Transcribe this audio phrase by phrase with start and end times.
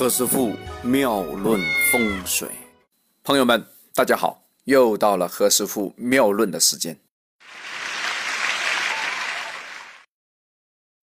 [0.00, 1.60] 何师傅妙论
[1.92, 2.48] 风水，
[3.22, 6.98] 朋友们，大家好，又到了何师傅妙论的时间。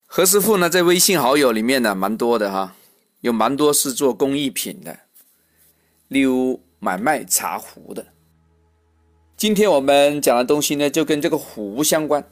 [0.08, 2.74] 何师傅呢，在微信好友里面呢，蛮多的哈，
[3.22, 5.02] 有蛮多是做工艺品的，
[6.08, 8.04] 例如买卖茶壶的。
[9.36, 12.28] 今天我们讲的东西呢，就跟这个壶相关，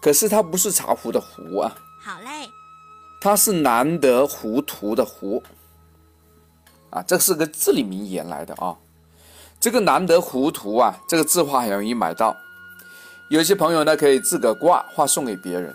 [0.00, 1.76] 可是它不是茶壶的壶啊。
[2.00, 2.48] 好嘞。
[3.18, 5.42] 它是难得糊涂的糊
[6.90, 8.76] 啊，这是个至理名言来的啊。
[9.58, 12.36] 这个难得糊涂啊，这个字画很容易买到。
[13.30, 15.74] 有些朋友呢，可以自个挂画送给别人。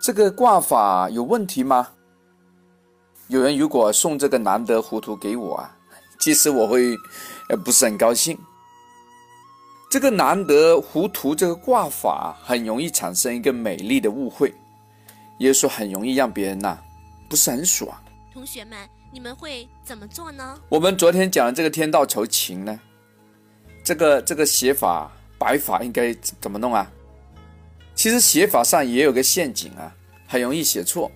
[0.00, 1.88] 这个挂法有问题吗？
[3.28, 5.76] 有人如果送这个难得糊涂给我啊，
[6.20, 6.96] 其实我会
[7.48, 8.38] 呃不是很高兴。
[9.90, 14.52] 这个难得糊涂这个挂法很容易产生一个美丽的误会。
[15.38, 16.78] 也就是说，很容易让别人呐
[17.28, 17.90] 不是很爽。
[18.32, 18.78] 同学们，
[19.14, 20.58] 你们会怎么做呢？
[20.70, 22.80] 我们昨天讲的这个天道酬勤呢，
[23.84, 26.90] 这个这个写法摆法应该怎么弄啊？
[27.94, 29.94] 其实写法上也有个陷阱啊，
[30.26, 31.12] 很容易写错。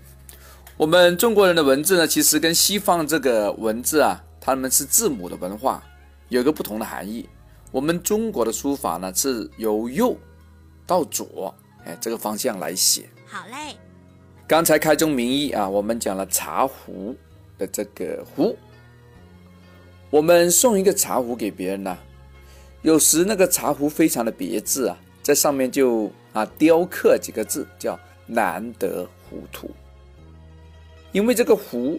[0.76, 5.82] 我们中国人的文字呢，其实跟西方这个文字啊，他们是字母的文化，
[6.28, 7.26] 有个不同的含义。
[7.72, 10.14] 我们中国的书法呢，是由右
[10.86, 11.54] 到左，
[11.86, 13.08] 哎，这个方向来写。
[13.24, 13.74] 好嘞。
[14.46, 17.16] 刚才开宗明义啊，我们讲了茶壶
[17.58, 18.56] 的这个壶。
[20.10, 21.98] 我们送一个茶壶给别人呢，
[22.82, 29.70] 有时那个茶壶非常的别致啊，在上面就啊雕刻几个字，叫“难得糊涂”。
[31.12, 31.98] 因为这个壶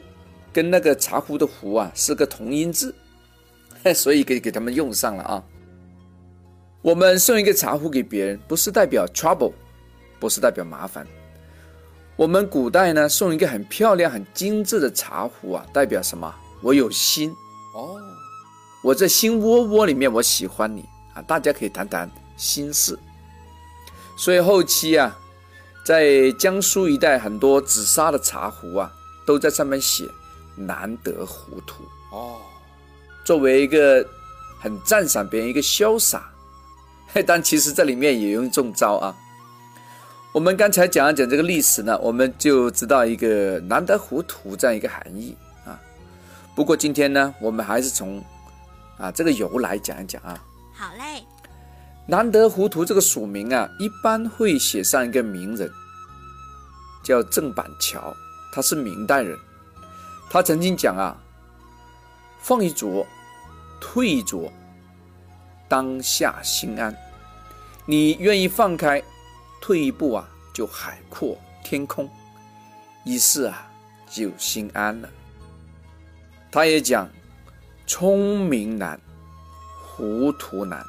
[0.53, 2.95] 跟那个茶壶的壶啊是个同音字，
[3.93, 5.43] 所以给给他们用上了啊。
[6.81, 9.51] 我们送一个茶壶给别人，不是代表 trouble，
[10.19, 11.05] 不是代表麻烦。
[12.17, 16.33] 我们古代呢，送一个很漂亮、很精致的茶壶啊，代表什么？
[16.61, 17.29] 我有心
[17.75, 18.01] 哦，
[18.83, 22.97] 我在心窝窝里面，我喜欢你啊，大家可以谈谈心事。
[24.17, 25.15] 所以后期啊，
[25.85, 28.91] 在江苏一带很多紫砂的茶壶啊，
[29.27, 30.03] 都在上面写
[30.57, 32.37] “难得糊涂”哦，
[33.23, 34.03] 作为一个
[34.59, 36.31] 很赞赏别人一个潇洒，
[37.27, 39.15] 但其实这里面也用中招啊。
[40.33, 45.79] 我们刚才讲一讲这个历史呢，我们就知道一个难得糊涂这样一个含义啊。
[46.55, 48.23] 不过今天呢，我们还是从
[48.97, 50.39] 啊这个由来讲一讲啊。
[50.73, 51.23] 好嘞。
[52.05, 55.69] 难得糊涂这个署名啊，一般会写上一个名人，
[57.03, 58.15] 叫郑板桥，
[58.53, 59.37] 他是明代人。
[60.29, 61.17] 他曾经讲啊
[62.39, 63.05] ：“放一着，
[63.81, 64.51] 退一着，
[65.67, 66.95] 当下心安。”
[67.85, 69.01] 你愿意放开？
[69.61, 72.07] 退一步啊，就海阔天空；
[73.03, 73.67] 一世啊，
[74.09, 75.09] 就心安了。
[76.51, 77.09] 他也讲，
[77.85, 78.99] 聪明难，
[79.83, 80.83] 糊涂难，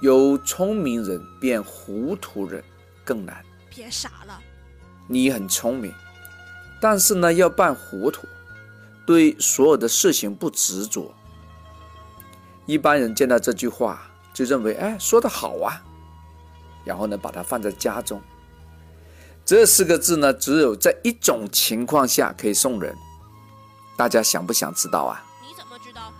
[0.00, 2.62] 由聪明人变糊涂人
[3.04, 3.44] 更难。
[3.68, 4.40] 别傻了，
[5.08, 5.92] 你很聪明，
[6.80, 8.26] 但是呢，要扮糊涂，
[9.04, 11.12] 对所有的事情不执着。
[12.66, 15.82] 一般人见到这句话，就认为，哎，说的好啊。
[16.86, 18.22] 然后呢，把它放在家中。
[19.44, 22.96] 这四个字呢，只有在一种情况下可以送人。
[23.96, 25.24] 大家想不想知道啊？
[25.42, 26.12] 你怎么知道？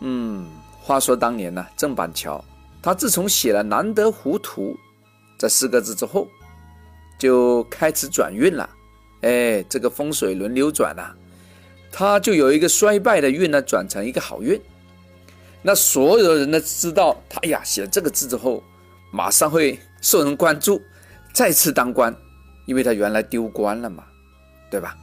[0.00, 0.48] 嗯，
[0.80, 2.42] 话说当年呢，郑板桥
[2.82, 4.76] 他自从写了“难得糊涂”
[5.38, 6.28] 这四个字之后，
[7.18, 8.68] 就开始转运了。
[9.22, 11.14] 哎，这个风水轮流转啊，
[11.90, 14.60] 他就有一个衰败的运呢，转成一个好运。
[15.62, 18.62] 那所有的人呢，知道他呀，写了这个字之后。
[19.10, 20.82] 马上会受人关注，
[21.32, 22.14] 再次当官，
[22.66, 24.04] 因为他原来丢官了嘛，
[24.70, 24.96] 对吧？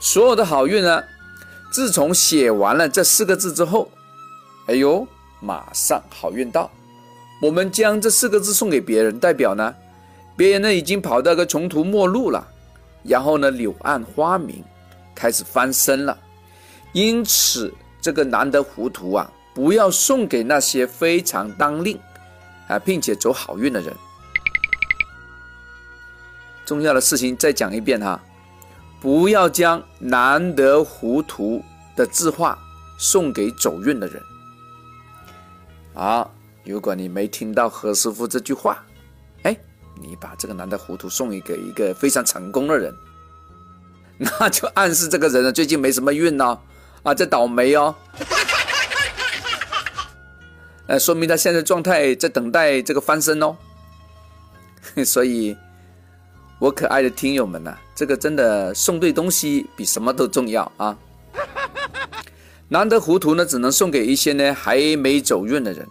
[0.00, 1.02] 所有的好运呢，
[1.70, 3.90] 自从写完了这四个字之后，
[4.66, 5.06] 哎呦，
[5.40, 6.70] 马上好运到。
[7.40, 9.74] 我们将这四个字送给别人，代表呢，
[10.36, 12.46] 别人呢已经跑到个穷途末路了，
[13.02, 14.64] 然后呢柳暗花明，
[15.14, 16.18] 开始翻身了。
[16.92, 21.98] 因此，这个难得糊涂啊，不要送给那些非常当令。
[22.72, 23.94] 啊，并且走好运的人，
[26.64, 28.18] 重要的事情再讲一遍哈，
[28.98, 31.62] 不要将难得糊涂
[31.94, 32.58] 的字画
[32.98, 34.22] 送给走运的人。
[35.92, 36.32] 好，
[36.64, 38.82] 如果你没听到何师傅这句话，
[39.42, 39.54] 哎，
[40.00, 42.94] 你把这个难得糊涂送给一个非常成功的人，
[44.16, 46.58] 那就暗示这个人呢最近没什么运呢，
[47.02, 47.94] 啊，在倒霉哦。
[50.92, 53.56] 呃，说明他现在状态在等待这个翻身哦。
[55.06, 55.56] 所以，
[56.58, 58.02] 我可爱的听友们呐，这。
[58.02, 60.98] 这个真的送对东西比什么都重要啊。
[62.68, 65.88] 难得糊涂呢，只能送给一些呢还没走运的人。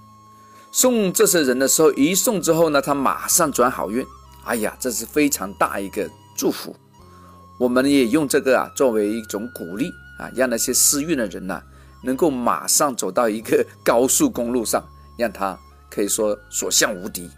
[0.72, 4.06] 送这些人的时候，一送之后呢，他马上转好运。
[4.44, 6.08] 哎呀，这是非常大一个
[6.38, 6.76] 祝福。
[7.58, 9.90] 我们也用这个啊作为一种鼓励
[10.20, 11.64] 啊，让那些失运的人呢，
[12.04, 14.84] 能够马上走到一个高速公路上，
[15.18, 15.58] 让他
[15.90, 17.30] 可以说所向无敌。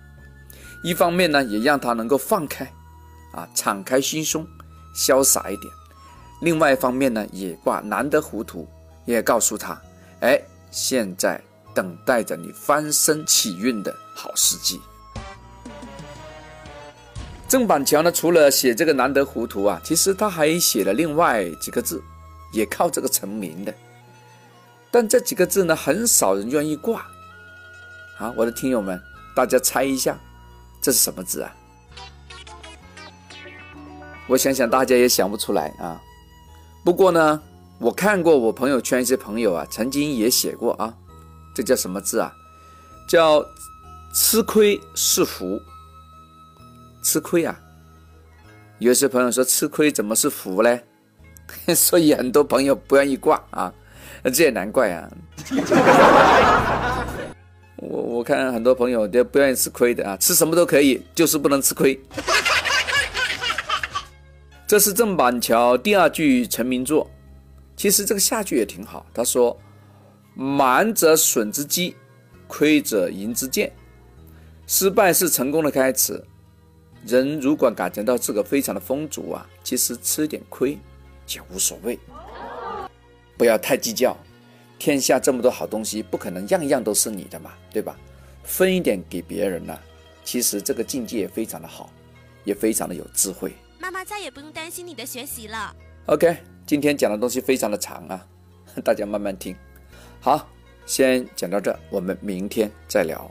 [0.84, 2.66] 一方面呢，也让他能够放开，
[3.34, 4.48] 啊，敞开心胸，
[4.96, 5.74] 潇洒一点。
[6.42, 8.68] 另外一方面呢，也挂难得糊涂。
[9.06, 9.78] 也告诉他，
[10.22, 11.42] 哎，现在
[11.74, 14.80] 等待着你翻身起运的好时机。
[17.50, 22.02] 郑板桥呢，除了写这个难得糊涂啊，其实他还写了另外几个字，
[22.54, 23.76] 也靠这个成名的。
[24.94, 27.04] 但这几个字呢，很少人愿意挂。
[28.20, 29.02] 啊，我的听友们，
[29.36, 30.16] 大家猜一下，
[30.80, 31.52] 这是什么字啊？
[34.28, 36.00] 我想想，大家也想不出来啊。
[36.86, 37.42] 不过呢。
[37.80, 40.96] 我看过我朋友圈一些朋友啊，曾经也写过啊，
[41.54, 42.32] 这叫什么字啊？
[43.10, 43.44] 叫
[44.14, 45.60] 吃亏是福。
[47.02, 47.60] 吃亏啊！
[48.80, 50.80] 有些朋友说吃亏怎么是福呢？
[51.76, 53.74] 所以很多朋友不愿意挂啊，
[54.32, 55.10] 这也难怪啊。
[57.78, 62.00] 我我看很多朋友都不愿意吃亏的啊，吃什么都可以，就是不能吃亏。
[64.66, 67.10] 这是郑板桥第二句成名作。
[67.76, 69.06] 其实这个下句也挺好。
[69.14, 69.60] 他说
[70.34, 71.96] ：“满者损之机，
[72.48, 73.72] 亏者盈之见。
[74.66, 76.24] 失败是成功的开始。
[77.06, 80.80] 人如果感觉到这个非常的丰足啊，其实吃点亏
[81.28, 82.00] 也无所谓。
[83.44, 84.16] 不要太计较。
[84.80, 87.94] 天下这么多好东西，不可能样样都是你的嘛，对吧？
[88.46, 89.78] 分一点给别人呢，
[90.24, 91.92] 其实这个境界也非常的好，
[92.46, 93.54] 也非常的有智慧。
[93.80, 95.76] 妈妈再也不用担心你的学习了。
[96.06, 98.26] OK。”今天讲的东西非常的长啊，
[98.82, 99.54] 大家慢慢听。
[100.22, 100.48] 好，
[100.86, 103.30] 先讲到这，我们明天再聊。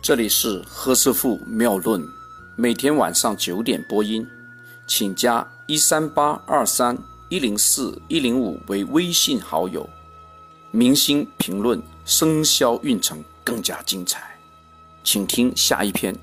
[0.00, 2.02] 这里是何师傅妙论，
[2.56, 4.26] 每天晚上九点播音，
[4.86, 6.94] 请加一三八二三
[7.30, 9.88] 一零四一零五为微信好友。
[10.70, 14.38] 明星评论，生肖运程更加精彩，
[15.02, 16.14] 请听下一篇。